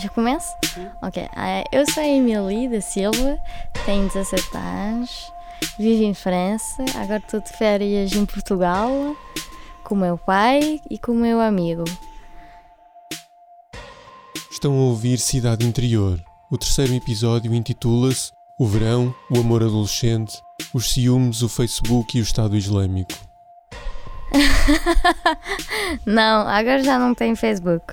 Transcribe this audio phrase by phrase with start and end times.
[0.00, 0.56] Já começo?
[1.02, 1.28] Ok.
[1.36, 3.38] Ah, eu sou a Emily da Silva,
[3.84, 5.30] tenho 17 anos,
[5.78, 8.90] vivo em França, agora estou de férias em Portugal
[9.84, 11.84] com o meu pai e com o meu amigo.
[14.50, 16.18] Estão a ouvir Cidade Interior.
[16.50, 20.40] O terceiro episódio intitula-se O Verão, o Amor Adolescente,
[20.72, 23.12] os Ciúmes, o Facebook e o Estado Islâmico.
[26.06, 27.92] não, agora já não tenho Facebook.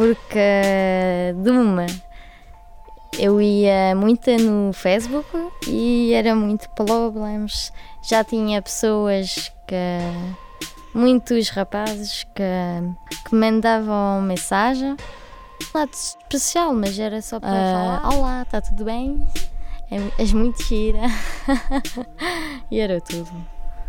[0.00, 1.84] Porque de uma
[3.18, 5.28] eu ia muito no Facebook
[5.68, 7.70] e era muito problemas.
[8.08, 9.76] Já tinha pessoas que.
[10.94, 12.42] muitos rapazes que,
[13.28, 14.96] que mandavam mensagem.
[15.74, 19.28] Nada especial, mas era só para uh, falar: Olá, está tudo bem?
[19.90, 21.02] É, és muito gira.
[22.70, 23.30] e era tudo.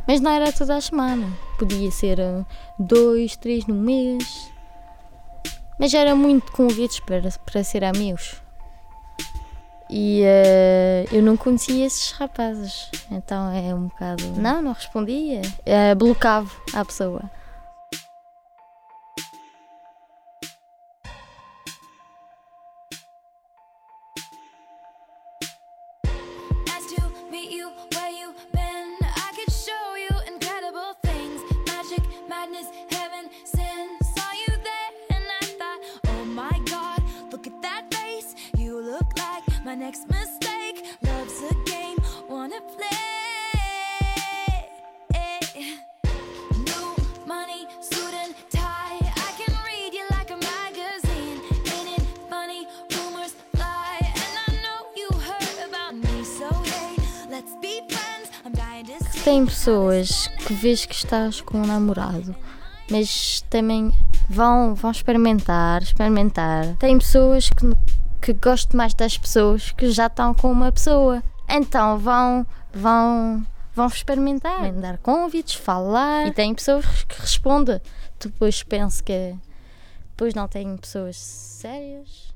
[0.05, 1.25] Mas não era toda a semana.
[1.57, 2.45] Podia ser ah,
[2.77, 4.51] dois, três no mês.
[5.81, 8.35] Mas era muito convites para, para ser amigos.
[9.89, 12.91] E uh, eu não conhecia esses rapazes.
[13.09, 14.23] Então é um bocado.
[14.37, 15.41] Não, não respondia.
[15.41, 17.23] Uh, blocava a pessoa.
[59.23, 62.35] Tem pessoas que vês que estás com um namorado,
[62.89, 63.91] mas também
[64.27, 66.75] vão, vão experimentar, experimentar.
[66.77, 67.65] Tem pessoas que
[68.21, 71.23] que gosto mais das pessoas que já estão com uma pessoa.
[71.49, 76.27] Então vão, vão, vão experimentar, mandar convites, falar.
[76.27, 77.81] E tem pessoas que respondem.
[78.19, 79.35] Depois penso que
[80.11, 82.31] depois não tem pessoas sérias.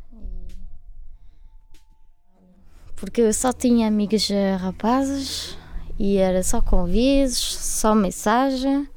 [2.96, 4.28] Porque eu só tinha amigas
[4.60, 5.58] rapazes
[5.98, 8.88] e era só convites, só mensagem.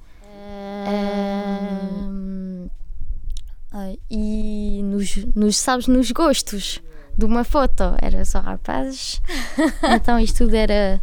[4.11, 6.81] e nos, nos, sabes, nos gostos
[7.17, 9.21] de uma foto, era só rapazes.
[9.95, 11.01] então isto tudo era,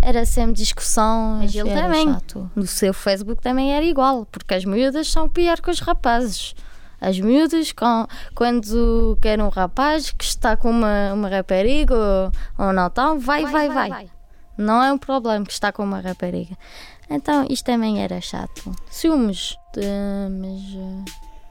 [0.00, 1.38] era sempre discussão.
[1.40, 2.12] Mas ele também.
[2.12, 2.50] Chato.
[2.54, 6.54] No seu Facebook também era igual, porque as miúdas são pior que os rapazes.
[7.00, 12.32] As miúdas, com, quando quer um rapaz que está com uma, uma rapariga ou,
[12.66, 14.13] ou não então vai vai, vai, vai, vai.
[14.56, 16.56] Não é um problema que está com uma rapariga.
[17.10, 18.74] Então isto também era chato.
[18.90, 19.56] Ciúmes.
[19.72, 19.82] De,
[20.30, 20.60] mas.
[20.74, 21.04] Uh,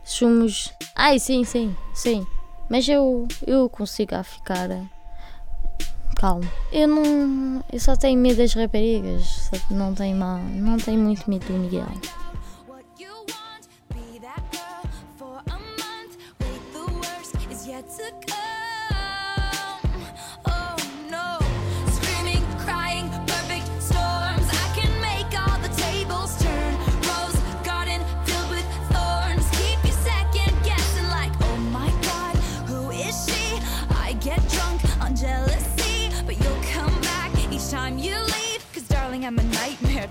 [0.04, 0.74] somos.
[0.96, 2.26] Ai, sim, sim, sim.
[2.70, 4.84] Mas eu, eu consigo ficar eh,
[6.16, 6.50] calmo.
[6.72, 7.64] Eu não.
[7.72, 9.52] Eu só tenho medo das raparigas.
[9.70, 11.86] Não tenho, mal, não tenho muito medo do Miguel.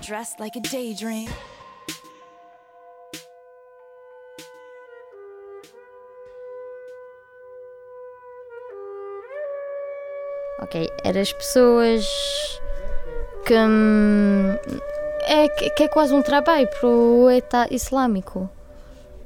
[0.03, 1.27] Dressed like a daydream.
[10.59, 12.05] Ok, eram as pessoas
[13.45, 14.55] que, hum,
[15.21, 18.49] é, que é quase um trabalho para o Estado Islâmico.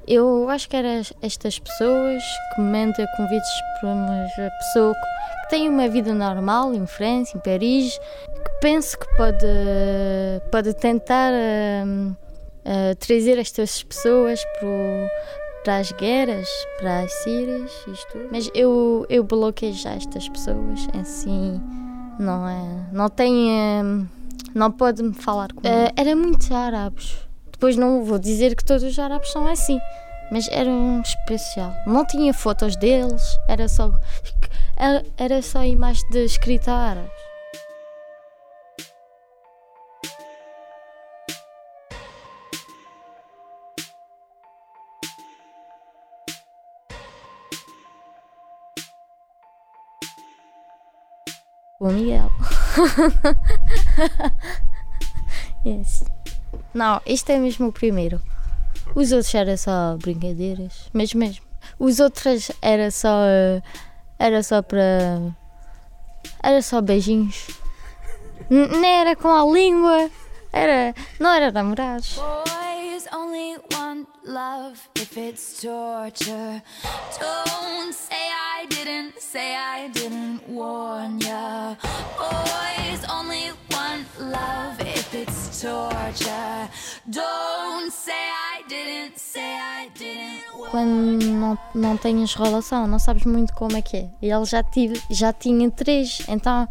[0.07, 2.23] Eu acho que eram estas pessoas
[2.55, 3.49] que mandam convites
[3.79, 4.27] para uma
[4.59, 7.99] pessoa que tem uma vida normal em França, em Paris,
[8.61, 9.47] penso que pode,
[10.51, 14.69] pode tentar uh, uh, trazer estas pessoas pro,
[15.63, 16.47] para as guerras,
[16.79, 18.17] para as sírias, isto.
[18.31, 21.61] Mas eu, eu bloqueei já estas pessoas, assim,
[22.19, 22.87] não é.
[22.91, 23.49] Não tem.
[23.51, 24.07] Uh,
[24.53, 25.67] não pode me falar comigo.
[25.67, 27.17] Uh, era muitos árabes.
[27.51, 29.79] Depois não vou dizer que todos os árabes são assim,
[30.31, 31.73] mas era um especial.
[31.87, 33.91] Não tinha fotos deles, era só.
[34.79, 37.09] Era, era só imagem de escrita árabe.
[51.79, 52.31] O Miguel.
[55.63, 56.03] yes.
[56.73, 58.19] Não, este é mesmo o primeiro.
[58.95, 61.45] Os outros eram só brincadeiras, mas mesmo.
[61.77, 63.19] Os outros era só.
[64.17, 65.19] Era só para.
[66.41, 67.47] Era só beijinhos.
[68.49, 70.09] N nem era com a língua.
[70.51, 70.95] Era.
[71.19, 72.15] Não era namorados.
[72.15, 76.63] Boys only want love if it's torture.
[77.19, 81.75] Don't say I didn't, say I didn't warn ya.
[83.09, 86.69] Only want love if it's torture.
[87.09, 90.69] Don't say I didn't, say I didn't.
[90.71, 94.09] Quando não, não tens relação, não sabes muito como é que é.
[94.21, 96.67] E ele já, tive, já tinha três, então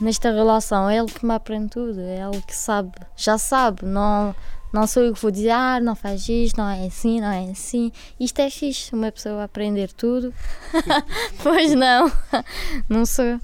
[0.00, 4.34] nesta relação é ele que me aprende tudo, é ele que sabe, já sabe, não,
[4.72, 7.50] não sou eu que vou dizer, ah, não faz isto, não é assim, não é
[7.50, 7.92] assim.
[8.18, 10.34] Isto é fixe, uma pessoa aprender tudo.
[11.42, 12.10] pois não,
[12.88, 13.40] não sou.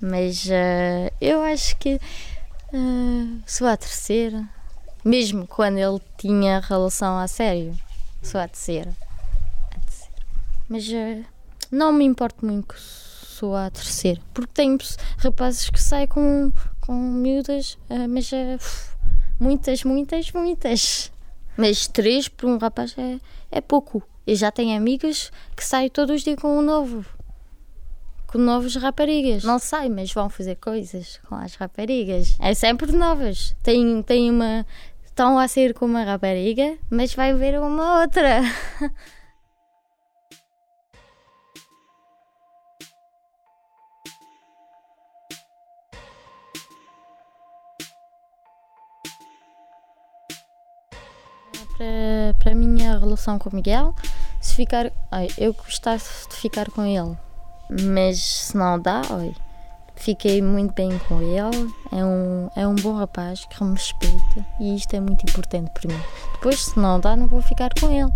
[0.00, 2.00] Mas uh, eu acho que
[2.72, 4.48] uh, sou a terceira,
[5.04, 7.74] mesmo quando ele tinha relação a sério,
[8.22, 8.94] sou a terceira.
[9.70, 10.14] A terceira.
[10.68, 11.24] Mas uh,
[11.70, 14.20] não me importo muito sou a terceira.
[14.34, 14.76] Porque tenho
[15.18, 18.89] rapazes que saem com, com miúdas, mas uh,
[19.40, 21.10] muitas, muitas, muitas.
[21.56, 23.18] Mas três para um rapaz é,
[23.50, 24.02] é pouco.
[24.26, 27.04] Eu já tenho amigas que saem todos os dias com um novo.
[28.26, 29.42] Com novas raparigas.
[29.42, 32.36] Não sei, mas vão fazer coisas com as raparigas.
[32.38, 33.56] É sempre novas.
[33.62, 34.64] Tem, tem uma.
[35.04, 38.42] Estão a sair com uma rapariga, mas vai ver uma outra.
[51.80, 53.94] para, para a minha relação com o Miguel,
[54.38, 54.92] se ficar.
[55.10, 57.16] Ai, eu gostasse de ficar com ele,
[57.70, 59.00] mas se não dá,
[59.96, 61.72] fiquei muito bem com ele.
[61.90, 65.90] É um, é um bom rapaz que me respeita e isto é muito importante para
[65.90, 66.00] mim.
[66.34, 68.12] Depois, se não dá, não vou ficar com ele.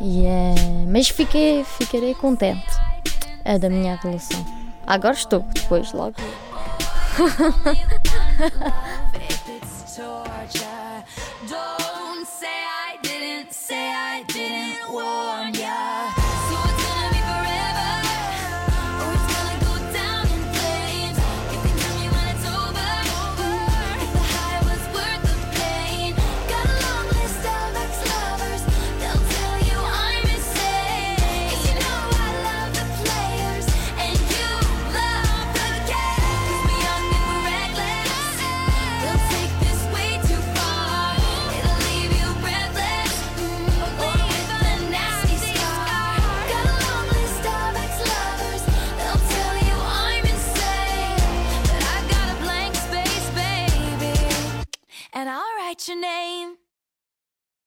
[0.00, 0.54] E, é,
[0.88, 2.66] mas fiquei, ficarei contente
[3.44, 4.44] é da minha relação.
[4.86, 6.16] Agora estou, depois logo.
[11.52, 11.79] and
[12.30, 12.69] say